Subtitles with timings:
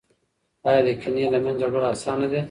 [0.67, 2.39] ایا د کینې له منځه وړل اسانه دي؟